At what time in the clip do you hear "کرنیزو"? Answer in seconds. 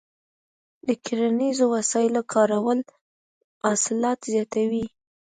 1.05-1.65